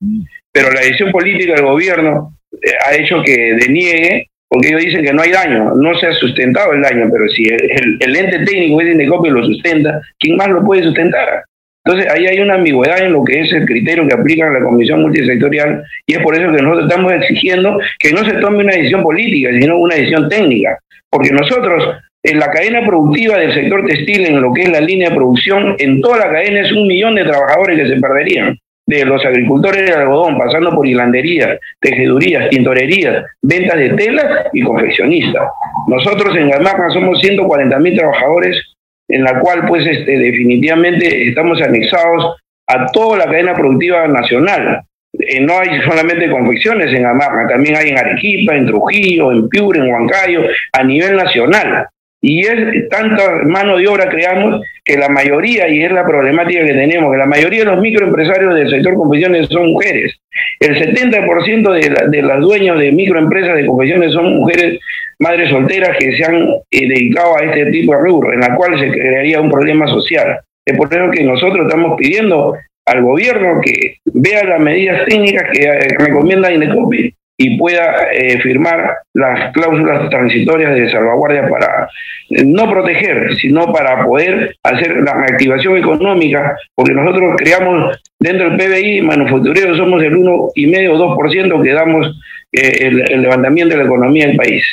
Pero 0.52 0.70
la 0.72 0.80
decisión 0.80 1.12
política 1.12 1.54
del 1.54 1.64
gobierno 1.64 2.36
eh, 2.52 2.70
ha 2.86 2.94
hecho 2.96 3.22
que 3.22 3.56
deniegue, 3.60 4.28
porque 4.48 4.68
ellos 4.68 4.82
dicen 4.82 5.04
que 5.04 5.12
no 5.12 5.22
hay 5.22 5.30
daño, 5.30 5.74
no 5.74 5.98
se 5.98 6.06
ha 6.06 6.12
sustentado 6.12 6.72
el 6.72 6.82
daño, 6.82 7.08
pero 7.12 7.28
si 7.28 7.44
el, 7.48 8.16
ente 8.16 8.44
técnico 8.44 8.78
de 8.78 8.92
Indecopi 8.92 9.30
lo 9.30 9.44
sustenta, 9.44 10.00
¿quién 10.18 10.36
más 10.36 10.48
lo 10.48 10.64
puede 10.64 10.84
sustentar? 10.84 11.44
Entonces, 11.86 12.10
ahí 12.10 12.26
hay 12.26 12.38
una 12.38 12.54
ambigüedad 12.54 13.02
en 13.02 13.12
lo 13.12 13.24
que 13.24 13.40
es 13.40 13.52
el 13.52 13.66
criterio 13.66 14.08
que 14.08 14.14
aplica 14.14 14.48
la 14.50 14.62
Comisión 14.62 15.02
Multisectorial 15.02 15.84
y 16.06 16.14
es 16.14 16.20
por 16.20 16.34
eso 16.34 16.50
que 16.50 16.62
nosotros 16.62 16.88
estamos 16.88 17.12
exigiendo 17.12 17.78
que 17.98 18.12
no 18.12 18.24
se 18.24 18.34
tome 18.34 18.64
una 18.64 18.72
decisión 18.72 19.02
política, 19.02 19.50
sino 19.52 19.78
una 19.78 19.94
decisión 19.96 20.28
técnica. 20.28 20.78
Porque 21.10 21.30
nosotros, 21.30 21.96
en 22.22 22.38
la 22.38 22.50
cadena 22.50 22.86
productiva 22.86 23.36
del 23.36 23.52
sector 23.52 23.84
textil, 23.84 24.24
en 24.24 24.40
lo 24.40 24.54
que 24.54 24.62
es 24.62 24.70
la 24.70 24.80
línea 24.80 25.10
de 25.10 25.16
producción, 25.16 25.76
en 25.78 26.00
toda 26.00 26.18
la 26.18 26.30
cadena 26.30 26.60
es 26.62 26.72
un 26.72 26.86
millón 26.86 27.16
de 27.16 27.24
trabajadores 27.24 27.78
que 27.78 27.94
se 27.94 28.00
perderían. 28.00 28.56
De 28.86 29.04
los 29.04 29.24
agricultores 29.24 29.86
de 29.86 29.94
algodón, 29.94 30.36
pasando 30.38 30.70
por 30.74 30.86
hilanderías, 30.86 31.58
tejedurías, 31.80 32.50
tintorerías, 32.50 33.24
ventas 33.40 33.78
de 33.78 33.90
telas 33.90 34.46
y 34.52 34.62
confeccionistas. 34.62 35.42
Nosotros 35.88 36.36
en 36.36 36.50
Gamarra 36.50 36.90
somos 36.90 37.18
140 37.20 37.78
mil 37.78 37.96
trabajadores 37.96 38.74
en 39.08 39.22
la 39.22 39.38
cual 39.40 39.66
pues 39.66 39.86
este, 39.86 40.18
definitivamente 40.18 41.28
estamos 41.28 41.60
anexados 41.62 42.36
a 42.66 42.86
toda 42.92 43.18
la 43.18 43.24
cadena 43.26 43.54
productiva 43.54 44.06
nacional. 44.08 44.82
Eh, 45.18 45.40
no 45.40 45.58
hay 45.58 45.80
solamente 45.82 46.30
confecciones 46.30 46.92
en 46.92 47.02
Gamarra, 47.02 47.46
también 47.48 47.76
hay 47.76 47.90
en 47.90 47.98
Arequipa, 47.98 48.54
en 48.54 48.66
Trujillo, 48.66 49.32
en 49.32 49.48
Piura, 49.48 49.84
en 49.84 49.92
Huancayo, 49.92 50.42
a 50.72 50.82
nivel 50.82 51.16
nacional. 51.16 51.86
Y 52.26 52.40
es 52.40 52.88
tanta 52.88 53.42
mano 53.44 53.76
de 53.76 53.86
obra 53.86 54.08
creamos 54.08 54.62
que 54.82 54.96
la 54.96 55.10
mayoría, 55.10 55.68
y 55.68 55.82
es 55.82 55.92
la 55.92 56.06
problemática 56.06 56.64
que 56.64 56.72
tenemos, 56.72 57.12
que 57.12 57.18
la 57.18 57.26
mayoría 57.26 57.60
de 57.60 57.64
los 57.66 57.80
microempresarios 57.82 58.54
del 58.54 58.70
sector 58.70 58.94
confecciones 58.94 59.46
son 59.48 59.72
mujeres. 59.72 60.18
El 60.58 60.74
70% 60.74 61.70
de, 61.70 62.10
de 62.10 62.22
las 62.22 62.40
dueñas 62.40 62.78
de 62.78 62.92
microempresas 62.92 63.56
de 63.56 63.66
confecciones 63.66 64.12
son 64.12 64.38
mujeres 64.38 64.80
madres 65.18 65.50
solteras 65.50 65.98
que 65.98 66.16
se 66.16 66.24
han 66.24 66.48
eh, 66.70 66.88
dedicado 66.88 67.36
a 67.36 67.44
este 67.44 67.70
tipo 67.70 67.92
de 67.92 68.00
rubro, 68.00 68.32
en 68.32 68.40
la 68.40 68.54
cual 68.56 68.78
se 68.78 68.90
crearía 68.90 69.42
un 69.42 69.50
problema 69.50 69.86
social. 69.86 70.38
Es 70.66 70.76
por 70.78 70.92
eso 70.92 71.10
que 71.10 71.24
nosotros 71.24 71.66
estamos 71.66 71.98
pidiendo 71.98 72.56
al 72.86 73.02
gobierno 73.02 73.60
que 73.62 73.98
vea 74.06 74.44
las 74.44 74.60
medidas 74.60 75.04
técnicas 75.04 75.44
que 75.52 75.62
eh, 75.62 75.88
recomienda 75.98 76.50
INECOPI 76.50 77.14
y 77.36 77.58
pueda 77.58 78.10
eh, 78.12 78.40
firmar 78.40 78.98
las 79.12 79.52
cláusulas 79.52 80.08
transitorias 80.08 80.74
de 80.74 80.90
salvaguardia 80.90 81.48
para 81.48 81.88
no 82.30 82.70
proteger, 82.70 83.36
sino 83.36 83.72
para 83.72 84.04
poder 84.04 84.54
hacer 84.62 84.96
la 85.02 85.14
reactivación 85.14 85.76
económica, 85.76 86.56
porque 86.74 86.92
nosotros 86.92 87.34
creamos 87.36 87.98
dentro 88.20 88.50
del 88.50 88.56
PBI 88.56 89.02
manufacturero 89.02 89.76
somos 89.76 90.02
el 90.02 90.14
1,5 90.14 90.90
o 90.90 91.16
2% 91.16 91.62
que 91.62 91.72
damos 91.72 92.20
el 92.52 93.20
levantamiento 93.20 93.74
de 93.74 93.82
la 93.82 93.88
economía 93.88 94.28
del 94.28 94.36
país. 94.36 94.64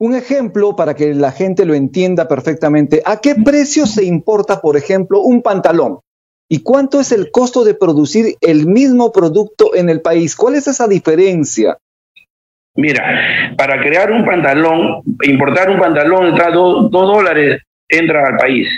Un 0.00 0.14
ejemplo 0.14 0.74
para 0.74 0.94
que 0.94 1.14
la 1.14 1.30
gente 1.30 1.66
lo 1.66 1.74
entienda 1.74 2.26
perfectamente. 2.26 3.02
¿A 3.04 3.20
qué 3.20 3.34
precio 3.34 3.84
se 3.84 4.02
importa, 4.02 4.62
por 4.62 4.78
ejemplo, 4.78 5.20
un 5.20 5.42
pantalón? 5.42 5.98
¿Y 6.52 6.64
cuánto 6.64 6.98
es 6.98 7.12
el 7.12 7.30
costo 7.30 7.62
de 7.62 7.74
producir 7.74 8.34
el 8.40 8.66
mismo 8.66 9.12
producto 9.12 9.76
en 9.76 9.88
el 9.88 10.00
país? 10.00 10.34
¿Cuál 10.34 10.56
es 10.56 10.66
esa 10.66 10.88
diferencia? 10.88 11.78
Mira, 12.74 13.54
para 13.56 13.80
crear 13.80 14.10
un 14.10 14.24
pantalón, 14.24 15.00
importar 15.22 15.70
un 15.70 15.78
pantalón 15.78 16.26
entra 16.26 16.50
dos, 16.50 16.90
dólares, 16.90 17.62
entra 17.88 18.26
al 18.26 18.36
país. 18.36 18.68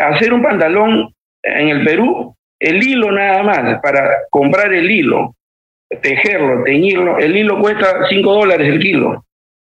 hacer 0.00 0.32
un 0.32 0.42
pantalón 0.42 1.14
en 1.44 1.68
el 1.68 1.84
Perú, 1.84 2.34
el 2.58 2.82
hilo 2.82 3.12
nada 3.12 3.44
más, 3.44 3.80
para 3.80 4.10
comprar 4.28 4.72
el 4.72 4.90
hilo, 4.90 5.36
tejerlo, 6.02 6.64
teñirlo, 6.64 7.18
el 7.18 7.36
hilo 7.36 7.60
cuesta 7.60 8.08
cinco 8.08 8.34
dólares 8.34 8.68
el 8.68 8.80
kilo. 8.80 9.24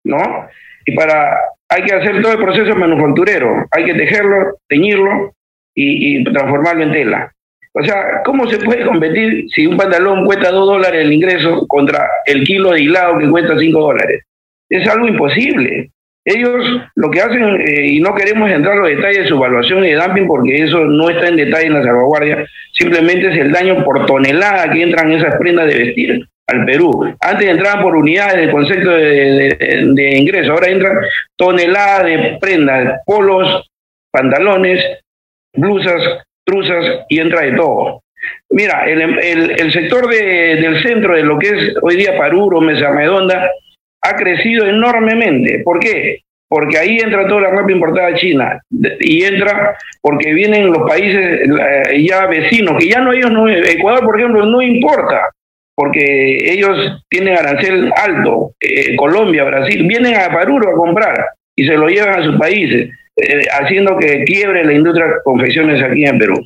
¿no? 0.05 0.49
Y 0.85 0.95
para, 0.95 1.35
hay 1.67 1.83
que 1.83 1.95
hacer 1.95 2.21
todo 2.21 2.33
el 2.33 2.45
proceso 2.45 2.77
manufacturero, 2.77 3.67
hay 3.71 3.87
que 3.87 3.95
tejerlo, 3.95 4.59
teñirlo 4.69 5.33
y, 5.81 6.25
transformarlo 6.25 6.85
en 6.85 6.93
tela. 6.93 7.33
O 7.73 7.85
sea, 7.85 8.23
¿cómo 8.25 8.49
se 8.49 8.59
puede 8.59 8.85
competir 8.85 9.47
si 9.55 9.67
un 9.67 9.77
pantalón 9.77 10.25
cuesta 10.25 10.51
2 10.51 10.67
dólares 10.67 11.05
el 11.05 11.13
ingreso 11.13 11.67
contra 11.69 12.09
el 12.27 12.45
kilo 12.45 12.73
de 12.73 12.83
hilado 12.83 13.19
que 13.19 13.29
cuesta 13.29 13.59
5 13.59 13.81
dólares? 13.81 14.25
Es 14.69 14.89
algo 14.89 15.07
imposible. 15.07 15.91
Ellos 16.25 16.65
lo 16.97 17.11
que 17.11 17.21
hacen, 17.21 17.61
eh, 17.61 17.87
y 17.87 18.01
no 18.01 18.15
queremos 18.15 18.51
entrar 18.51 18.75
en 18.75 18.81
los 18.83 18.91
detalles 18.91 19.23
de 19.23 19.29
su 19.29 19.37
evaluación 19.37 19.85
y 19.85 19.91
de 19.91 19.97
dumping 19.97 20.27
porque 20.27 20.65
eso 20.65 20.85
no 20.85 21.09
está 21.09 21.29
en 21.29 21.37
detalle 21.37 21.67
en 21.67 21.75
la 21.75 21.83
salvaguardia, 21.83 22.47
simplemente 22.73 23.29
es 23.29 23.39
el 23.39 23.53
daño 23.53 23.83
por 23.85 24.05
tonelada 24.05 24.71
que 24.71 24.83
entran 24.83 25.13
esas 25.13 25.37
prendas 25.37 25.69
de 25.69 25.79
vestir 25.79 26.29
al 26.47 26.65
Perú. 26.67 27.15
Antes 27.21 27.49
entraban 27.49 27.83
por 27.83 27.97
unidades 27.97 28.37
del 28.37 28.51
concepto 28.51 28.91
de, 28.91 30.13
ingreso, 30.17 30.53
ahora 30.53 30.69
entran 30.69 30.99
toneladas 31.37 32.05
de 32.05 32.39
prendas, 32.41 33.01
polos, 33.07 33.71
pantalones, 34.11 34.85
blusas, 35.55 36.03
truzas 36.45 37.05
y 37.09 37.21
entra 37.21 37.43
de 37.43 37.53
todo. 37.53 38.03
Mira, 38.51 38.85
el, 38.87 39.73
sector 39.73 40.09
del 40.09 40.83
centro 40.83 41.15
de 41.15 41.23
lo 41.23 41.39
que 41.39 41.49
es 41.49 41.75
hoy 41.83 41.97
día 41.97 42.19
Paruro, 42.19 42.61
Mesa 42.61 42.91
Redonda, 42.91 43.51
ha 44.03 44.17
crecido 44.17 44.67
enormemente. 44.67 45.63
¿Por 45.65 45.79
qué? 45.81 46.21
Porque 46.49 46.79
ahí 46.79 46.99
entra 46.99 47.29
toda 47.29 47.43
la 47.43 47.51
ropa 47.51 47.71
importada 47.71 48.15
China 48.17 48.61
y 49.01 49.23
entra 49.23 49.77
porque 50.03 50.35
vienen 50.35 50.73
los 50.73 50.89
países 50.89 51.49
ya 52.03 52.27
vecinos, 52.27 52.77
que 52.79 52.89
ya 52.89 53.01
no 53.01 53.13
ellos 53.13 53.31
Ecuador 53.69 54.05
por 54.05 54.19
ejemplo 54.19 54.45
no 54.45 54.61
importa, 54.61 55.31
porque 55.77 56.53
ellos 56.53 57.05
tienen 57.09 57.39
arancel 57.39 57.93
alto, 57.97 58.53
eh, 58.61 58.97
Colombia, 58.97 59.45
Brasil, 59.45 59.87
vienen 59.87 60.17
a 60.17 60.29
Paruro 60.29 60.71
a 60.71 60.77
comprar 60.77 61.25
y 61.57 61.67
se 61.67 61.75
lo 61.75 61.89
llevan 61.89 62.21
a 62.21 62.25
sus 62.25 62.37
países, 62.37 62.91
eh, 63.21 63.47
haciendo 63.61 63.97
que 63.99 64.25
quiebre 64.25 64.65
la 64.65 64.73
industria 64.73 65.07
de 65.07 65.15
confecciones 65.25 65.83
aquí 65.83 66.05
en 66.05 66.19
Perú. 66.19 66.37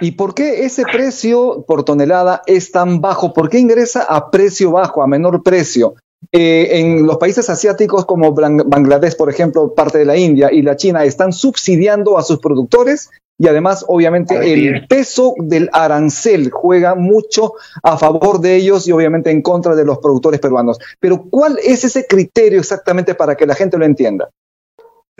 ¿Y 0.00 0.12
por 0.12 0.34
qué 0.34 0.64
ese 0.64 0.84
precio 0.84 1.64
por 1.66 1.84
tonelada 1.84 2.42
es 2.46 2.70
tan 2.70 3.00
bajo? 3.00 3.32
¿Por 3.32 3.48
qué 3.48 3.58
ingresa 3.58 4.02
a 4.02 4.30
precio 4.30 4.72
bajo, 4.72 5.02
a 5.02 5.06
menor 5.06 5.42
precio? 5.42 5.94
Eh, 6.32 6.80
en 6.80 7.06
los 7.06 7.16
países 7.16 7.48
asiáticos 7.48 8.04
como 8.04 8.32
Bangladesh, 8.32 9.16
por 9.16 9.30
ejemplo, 9.30 9.74
parte 9.74 9.98
de 9.98 10.04
la 10.04 10.16
India 10.16 10.52
y 10.52 10.62
la 10.62 10.76
China, 10.76 11.04
están 11.04 11.32
subsidiando 11.32 12.18
a 12.18 12.22
sus 12.22 12.38
productores 12.38 13.10
y 13.38 13.48
además, 13.48 13.86
obviamente, 13.88 14.52
el 14.52 14.86
peso 14.86 15.34
del 15.38 15.70
arancel 15.72 16.50
juega 16.50 16.94
mucho 16.94 17.54
a 17.82 17.96
favor 17.96 18.38
de 18.40 18.56
ellos 18.56 18.86
y 18.86 18.92
obviamente 18.92 19.30
en 19.30 19.40
contra 19.40 19.74
de 19.74 19.86
los 19.86 19.96
productores 19.98 20.40
peruanos. 20.40 20.78
Pero, 21.00 21.24
¿cuál 21.30 21.58
es 21.64 21.82
ese 21.84 22.06
criterio 22.06 22.60
exactamente 22.60 23.14
para 23.14 23.36
que 23.36 23.46
la 23.46 23.54
gente 23.54 23.78
lo 23.78 23.86
entienda? 23.86 24.28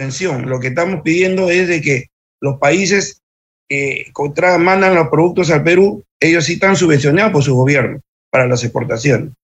Atención, 0.01 0.49
lo 0.49 0.61
que 0.61 0.69
estamos 0.69 1.03
pidiendo 1.03 1.51
es 1.51 1.69
de 1.69 1.83
que 1.83 2.07
los 2.41 2.57
países 2.57 3.21
que 3.69 4.11
mandan 4.59 4.95
los 4.95 5.09
productos 5.09 5.51
al 5.51 5.63
Perú, 5.63 6.03
ellos 6.19 6.47
sí 6.47 6.55
están 6.55 6.75
subvencionados 6.75 7.33
por 7.33 7.43
su 7.43 7.55
gobierno 7.55 8.01
para 8.31 8.47
las 8.47 8.65
exportaciones. 8.65 9.35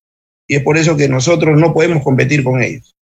Y 0.48 0.56
es 0.56 0.62
por 0.62 0.78
eso 0.78 0.96
que 0.96 1.10
nosotros 1.10 1.60
no 1.60 1.74
podemos 1.74 2.02
competir 2.02 2.42
con 2.42 2.62
ellos. 2.62 2.94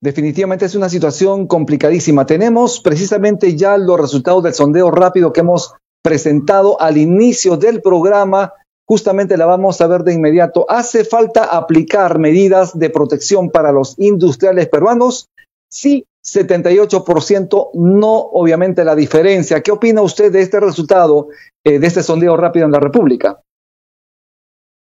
Definitivamente 0.00 0.64
es 0.64 0.74
una 0.74 0.88
situación 0.88 1.46
complicadísima. 1.46 2.26
Tenemos 2.26 2.80
precisamente 2.80 3.54
ya 3.54 3.78
los 3.78 4.00
resultados 4.00 4.42
del 4.42 4.54
sondeo 4.54 4.90
rápido 4.90 5.32
que 5.32 5.42
hemos 5.42 5.74
presentado 6.02 6.80
al 6.80 6.96
inicio 6.96 7.56
del 7.56 7.82
programa. 7.82 8.52
Justamente 8.84 9.36
la 9.36 9.46
vamos 9.46 9.80
a 9.80 9.86
ver 9.86 10.02
de 10.02 10.14
inmediato. 10.14 10.68
¿Hace 10.68 11.04
falta 11.04 11.44
aplicar 11.44 12.18
medidas 12.18 12.76
de 12.76 12.90
protección 12.90 13.50
para 13.50 13.70
los 13.70 13.96
industriales 13.96 14.66
peruanos? 14.66 15.28
Sí, 15.68 16.06
78%, 16.24 17.70
no 17.74 18.16
obviamente 18.16 18.84
la 18.84 18.94
diferencia. 18.94 19.60
¿Qué 19.62 19.70
opina 19.70 20.02
usted 20.02 20.32
de 20.32 20.42
este 20.42 20.60
resultado, 20.60 21.28
eh, 21.64 21.78
de 21.78 21.86
este 21.86 22.02
sondeo 22.02 22.36
rápido 22.36 22.66
en 22.66 22.72
la 22.72 22.80
República? 22.80 23.38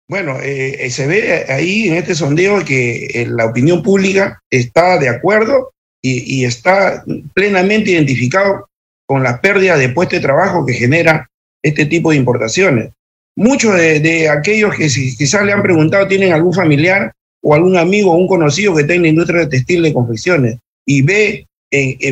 Bueno, 0.08 0.38
eh, 0.40 0.86
eh, 0.86 0.90
se 0.90 1.06
ve 1.06 1.46
ahí 1.48 1.88
en 1.88 1.94
este 1.94 2.14
sondeo 2.14 2.64
que 2.64 3.26
la 3.28 3.46
opinión 3.46 3.82
pública 3.82 4.42
está 4.50 4.98
de 4.98 5.08
acuerdo 5.08 5.72
y, 6.04 6.44
está 6.44 7.04
plenamente 7.32 7.92
identificado 7.92 8.68
con 9.06 9.22
la 9.22 9.40
pérdida 9.40 9.76
de 9.76 9.88
puestos 9.88 10.18
de 10.18 10.26
trabajo 10.26 10.66
que 10.66 10.74
genera 10.74 11.30
este 11.62 11.86
tipo 11.86 12.10
de 12.10 12.16
importaciones. 12.16 12.90
Muchos 13.36 13.76
de, 13.76 14.28
aquellos 14.28 14.74
que 14.74 14.88
quizás 14.88 15.44
le 15.44 15.52
han 15.52 15.62
preguntado 15.62 16.08
tienen 16.08 16.32
algún 16.32 16.52
familiar 16.52 17.12
o 17.40 17.54
algún 17.54 17.76
amigo 17.76 18.12
o 18.12 18.16
un 18.16 18.26
conocido 18.26 18.74
que 18.74 18.82
está 18.82 18.94
en 18.94 19.02
la 19.02 19.08
industria 19.08 19.42
de 19.42 19.46
textil 19.46 19.82
de 19.82 19.94
confecciones 19.94 20.58
y 20.86 21.02
ve 21.02 21.46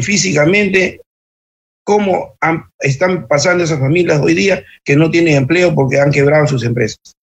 físicamente 0.02 1.00
cómo 1.84 2.36
están 2.78 3.26
pasando 3.26 3.64
esas 3.64 3.80
familias 3.80 4.20
hoy 4.20 4.34
día 4.34 4.64
que 4.84 4.96
no 4.96 5.10
tienen 5.10 5.36
empleo 5.36 5.74
porque 5.74 6.00
han 6.00 6.12
quebrado 6.12 6.46
sus 6.46 6.64
empresas. 6.64 7.16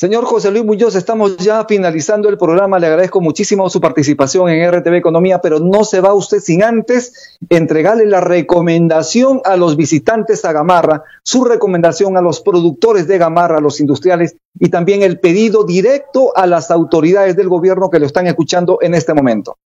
Señor 0.00 0.24
José 0.24 0.50
Luis 0.50 0.64
Muñoz, 0.64 0.94
estamos 0.94 1.36
ya 1.36 1.66
finalizando 1.66 2.30
el 2.30 2.38
programa. 2.38 2.78
Le 2.78 2.86
agradezco 2.86 3.20
muchísimo 3.20 3.68
su 3.68 3.82
participación 3.82 4.48
en 4.48 4.66
RTV 4.72 4.94
Economía, 4.94 5.42
pero 5.42 5.58
no 5.58 5.84
se 5.84 6.00
va 6.00 6.14
usted 6.14 6.38
sin 6.38 6.62
antes 6.62 7.36
entregarle 7.50 8.06
la 8.06 8.22
recomendación 8.22 9.42
a 9.44 9.58
los 9.58 9.76
visitantes 9.76 10.46
a 10.46 10.54
Gamarra, 10.54 11.02
su 11.22 11.44
recomendación 11.44 12.16
a 12.16 12.22
los 12.22 12.40
productores 12.40 13.08
de 13.08 13.18
Gamarra, 13.18 13.58
a 13.58 13.60
los 13.60 13.78
industriales, 13.78 14.36
y 14.58 14.70
también 14.70 15.02
el 15.02 15.20
pedido 15.20 15.64
directo 15.64 16.34
a 16.34 16.46
las 16.46 16.70
autoridades 16.70 17.36
del 17.36 17.50
gobierno 17.50 17.90
que 17.90 17.98
lo 17.98 18.06
están 18.06 18.26
escuchando 18.26 18.78
en 18.80 18.94
este 18.94 19.12
momento. 19.12 19.58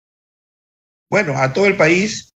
Bueno, 1.11 1.35
a 1.37 1.53
todo 1.53 1.67
el 1.67 1.77
país, 1.77 2.31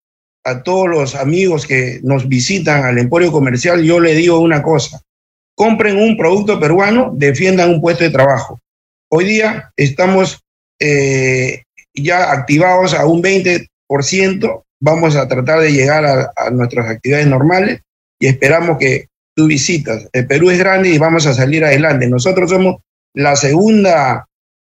a 0.44 0.62
todos 0.62 0.86
los 0.86 1.14
amigos 1.14 1.66
que 1.66 2.00
nos 2.02 2.28
visitan 2.28 2.84
al 2.84 2.98
Emporio 2.98 3.32
Comercial, 3.32 3.82
yo 3.82 4.00
le 4.00 4.14
digo 4.14 4.38
una 4.38 4.62
cosa 4.62 5.00
compren 5.56 5.96
un 5.96 6.16
producto 6.16 6.60
peruano, 6.60 7.10
defiendan 7.14 7.70
un 7.70 7.80
puesto 7.80 8.04
de 8.04 8.10
trabajo. 8.10 8.60
Hoy 9.10 9.25
día 9.25 9.72
estamos 9.76 10.44
eh, 10.78 11.62
ya 11.94 12.30
activados 12.30 12.94
a 12.94 13.06
un 13.06 13.22
20%, 13.22 14.62
vamos 14.80 15.16
a 15.16 15.26
tratar 15.26 15.60
de 15.60 15.72
llegar 15.72 16.04
a, 16.04 16.50
nuestras 16.50 16.88
actividades 16.88 17.26
normales 17.26 17.80
y 18.20 18.26
esperamos 18.26 18.78
que 18.78 19.08
tú 19.34 19.46
visitas. 19.46 20.06
El 20.12 20.26
Perú 20.26 20.50
es 20.50 20.58
grande 20.58 20.90
y 20.90 20.98
vamos 20.98 21.26
a 21.26 21.32
salir 21.32 21.64
adelante. 21.64 22.06
Nosotros 22.06 22.50
somos 22.50 22.76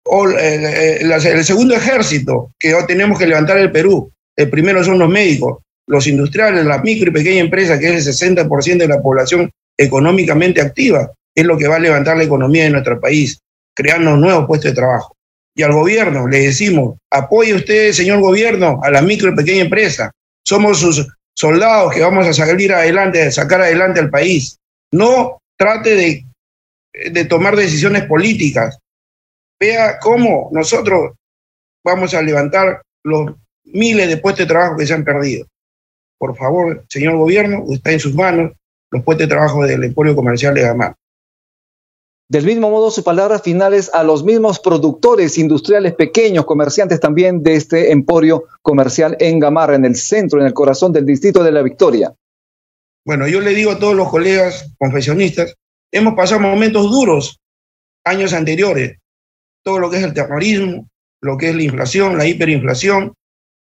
o 0.09 0.29
eh, 0.29 0.99
el 1.01 1.43
segundo 1.43 1.75
ejército 1.75 2.51
que 2.59 2.73
tenemos 2.87 3.17
que 3.17 3.27
levantar 3.27 3.57
el 3.57 3.71
Perú. 3.71 4.11
El 4.35 4.49
primero 4.49 4.83
son 4.83 4.99
los 4.99 5.09
médicos, 5.09 5.57
los 5.87 6.05
industriales, 6.05 6.63
la 6.65 6.77
micro 6.77 7.09
y 7.09 7.13
pequeña 7.13 7.41
empresa, 7.41 7.79
que 7.79 7.95
es 7.95 8.07
el 8.07 8.13
60% 8.13 8.77
de 8.77 8.87
la 8.87 9.01
población 9.01 9.51
económicamente 9.77 10.61
activa, 10.61 11.11
es 11.35 11.45
lo 11.45 11.57
que 11.57 11.67
va 11.67 11.75
a 11.75 11.79
levantar 11.79 12.17
la 12.17 12.23
economía 12.23 12.63
de 12.63 12.71
nuestro 12.71 12.99
país, 12.99 13.39
creando 13.75 14.17
nuevos 14.17 14.47
puestos 14.47 14.71
de 14.71 14.75
trabajo. 14.75 15.15
Y 15.55 15.63
al 15.63 15.73
gobierno 15.73 16.27
le 16.27 16.39
decimos, 16.39 16.97
apoye 17.11 17.53
usted, 17.53 17.91
señor 17.91 18.19
gobierno, 18.21 18.79
a 18.83 18.89
la 18.89 19.01
micro 19.01 19.31
y 19.31 19.35
pequeña 19.35 19.61
empresa. 19.61 20.11
Somos 20.45 20.79
sus 20.79 21.07
soldados 21.35 21.93
que 21.93 22.01
vamos 22.01 22.27
a 22.27 22.33
salir 22.33 22.73
adelante, 22.73 23.21
a 23.23 23.31
sacar 23.31 23.61
adelante 23.61 23.99
al 23.99 24.09
país. 24.09 24.57
No 24.91 25.39
trate 25.57 25.95
de, 25.95 26.25
de 27.11 27.25
tomar 27.25 27.55
decisiones 27.55 28.05
políticas. 28.05 28.77
Vea 29.59 29.99
cómo 29.99 30.49
nosotros 30.51 31.13
vamos 31.83 32.13
a 32.13 32.21
levantar 32.21 32.81
los 33.03 33.31
miles 33.63 34.07
de 34.07 34.17
puestos 34.17 34.45
de 34.45 34.53
trabajo 34.53 34.77
que 34.77 34.87
se 34.87 34.93
han 34.93 35.03
perdido. 35.03 35.47
Por 36.17 36.35
favor, 36.35 36.83
señor 36.89 37.17
gobierno, 37.17 37.65
está 37.71 37.91
en 37.91 37.99
sus 37.99 38.13
manos 38.13 38.53
los 38.91 39.03
puestos 39.03 39.27
de 39.27 39.33
trabajo 39.33 39.65
del 39.65 39.83
Emporio 39.83 40.15
Comercial 40.15 40.53
de 40.53 40.61
Gamar. 40.61 40.95
Del 42.29 42.45
mismo 42.45 42.69
modo, 42.69 42.91
sus 42.91 43.05
palabras 43.05 43.41
finales 43.41 43.89
a 43.93 44.03
los 44.03 44.23
mismos 44.25 44.59
productores 44.59 45.37
industriales 45.37 45.93
pequeños, 45.93 46.45
comerciantes 46.45 46.99
también 46.99 47.41
de 47.41 47.55
este 47.55 47.91
emporio 47.91 48.45
comercial 48.61 49.15
en 49.19 49.39
Gamarra, 49.39 49.75
en 49.75 49.85
el 49.85 49.95
centro, 49.95 50.41
en 50.41 50.45
el 50.45 50.53
corazón 50.53 50.91
del 50.91 51.05
distrito 51.05 51.41
de 51.41 51.53
la 51.53 51.61
Victoria. 51.61 52.13
Bueno, 53.05 53.29
yo 53.29 53.39
le 53.39 53.51
digo 53.51 53.71
a 53.71 53.79
todos 53.79 53.95
los 53.95 54.09
colegas 54.09 54.73
confesionistas, 54.77 55.55
hemos 55.89 56.15
pasado 56.15 56.41
momentos 56.41 56.91
duros 56.91 57.39
años 58.03 58.33
anteriores, 58.33 58.97
todo 59.63 59.79
lo 59.79 59.89
que 59.89 59.97
es 59.97 60.03
el 60.03 60.13
terrorismo, 60.13 60.89
lo 61.21 61.37
que 61.37 61.49
es 61.49 61.55
la 61.55 61.63
inflación, 61.63 62.17
la 62.17 62.25
hiperinflación, 62.25 63.13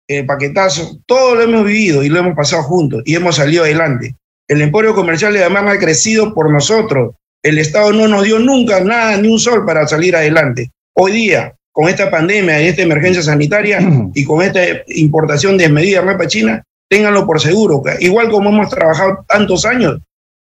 el 0.09 0.25
paquetazo, 0.25 0.99
todo 1.05 1.35
lo 1.35 1.43
hemos 1.43 1.67
vivido 1.67 2.03
y 2.03 2.09
lo 2.09 2.21
hemos 2.21 2.35
pasado 2.35 2.63
juntos 2.63 3.03
y 3.05 3.15
hemos 3.17 3.37
salido 3.37 3.65
adelante. 3.65 4.17
El 4.49 4.63
emporio 4.63 4.95
comercial 4.95 5.33
de 5.33 5.41
Gamarra 5.41 5.73
ha 5.73 5.79
crecido 5.79 6.33
por 6.33 6.53
nosotros, 6.53 7.15
el 7.43 7.59
Estado 7.59 7.93
no 7.93 8.07
nos 8.07 8.25
dio 8.25 8.39
nunca 8.39 8.81
nada, 8.81 9.17
ni 9.17 9.29
un 9.29 9.41
sol 9.41 9.65
para 9.67 9.87
salir 9.89 10.15
adelante. 10.15 10.71
Hoy 10.95 11.13
día, 11.13 11.55
con 11.73 11.89
esta 11.89 12.11
pandemia 12.11 12.63
y 12.63 12.69
esta 12.69 12.83
emergencia 12.83 13.23
sanitaria 13.23 13.81
y 14.15 14.25
con 14.25 14.43
esta 14.43 14.61
importación 14.89 15.59
desmedida 15.59 16.01
de 16.01 16.13
ropa 16.13 16.27
china, 16.29 16.63
ténganlo 16.89 17.27
por 17.27 17.41
seguro. 17.41 17.83
Igual 17.99 18.31
como 18.31 18.51
hemos 18.51 18.71
trabajado 18.71 19.25
tantos 19.29 19.65
años, 19.65 19.99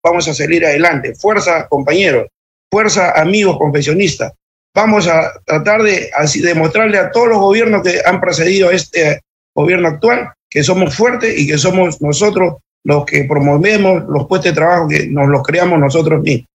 vamos 0.03 0.27
a 0.29 0.35
salir 0.35 0.65
adelante. 0.65 1.15
Fuerza, 1.15 1.69
compañeros. 1.69 2.27
Fuerza, 2.71 3.13
amigos 3.21 3.59
confesionistas. 3.59 4.33
Vamos 4.75 5.09
a 5.09 5.33
tratar 5.45 5.83
de 5.83 6.11
así, 6.15 6.41
demostrarle 6.41 6.97
a 6.99 7.11
todos 7.11 7.29
los 7.29 7.39
gobiernos 7.39 7.83
que 7.83 8.01
han 8.05 8.21
precedido 8.21 8.69
a 8.69 8.73
este 8.73 9.21
gobierno 9.55 9.89
actual 9.89 10.33
que 10.49 10.63
somos 10.63 10.95
fuertes 10.95 11.39
y 11.39 11.47
que 11.47 11.59
somos 11.59 12.01
nosotros 12.01 12.55
los 12.85 13.05
que 13.05 13.25
promovemos 13.25 14.05
los 14.09 14.27
puestos 14.27 14.51
de 14.51 14.57
trabajo 14.57 14.89
que 14.89 15.07
nos 15.09 15.29
los 15.29 15.43
creamos 15.43 15.79
nosotros 15.79 16.23
mismos. 16.23 16.49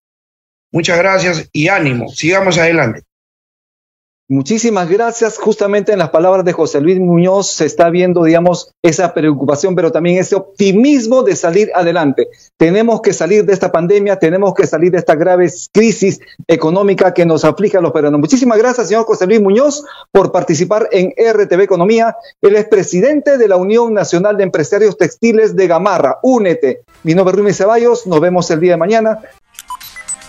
Muchas 0.72 0.98
gracias 0.98 1.50
y 1.54 1.68
ánimo, 1.68 2.10
sigamos 2.10 2.58
adelante. 2.58 3.04
Muchísimas 4.28 4.90
gracias. 4.90 5.38
Justamente 5.38 5.94
en 5.94 6.00
las 6.00 6.10
palabras 6.10 6.44
de 6.44 6.52
José 6.52 6.82
Luis 6.82 7.00
Muñoz 7.00 7.48
se 7.48 7.66
está 7.66 7.92
viendo, 7.92 8.24
digamos, 8.24 8.72
esa 8.82 9.14
preocupación, 9.14 9.76
pero 9.76 9.92
también 9.92 10.18
ese 10.18 10.36
optimismo 10.36 11.22
de 11.22 11.36
salir 11.36 11.70
adelante. 11.76 12.30
Tenemos 12.58 13.02
que 13.02 13.14
salir 13.14 13.46
de 13.46 13.54
esta 13.54 13.72
pandemia, 13.72 14.18
tenemos 14.18 14.56
que 14.56 14.66
salir 14.66 14.92
de 14.92 14.98
esta 14.98 15.14
grave 15.14 15.52
crisis 15.72 16.20
económica 16.48 17.14
que 17.14 17.24
nos 17.24 17.46
aflige 17.46 17.78
a 17.78 17.82
los 17.82 17.92
peruanos. 17.92 18.20
Muchísimas 18.20 18.58
gracias, 18.58 18.88
señor 18.88 19.06
José 19.06 19.28
Luis 19.28 19.42
Muñoz, 19.42 19.86
por 20.12 20.32
participar 20.32 20.90
en 20.92 21.14
RTV 21.16 21.62
Economía. 21.62 22.16
Él 22.42 22.56
es 22.56 22.66
presidente 22.66 23.38
de 23.38 23.48
la 23.48 23.58
Unión 23.58 23.94
Nacional 23.94 24.38
de 24.38 24.44
Empresarios 24.44 24.98
Textiles 24.98 25.56
de 25.56 25.68
Gamarra. 25.68 26.18
Únete. 26.24 26.82
Mi 27.04 27.14
nombre 27.14 27.34
es 27.34 27.38
Rumi 27.38 27.54
Ceballos. 27.54 28.08
Nos 28.08 28.20
vemos 28.20 28.50
el 28.50 28.60
día 28.60 28.72
de 28.72 28.78
mañana. 28.78 29.20